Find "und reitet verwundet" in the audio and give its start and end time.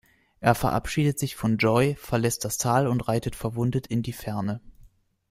2.87-3.85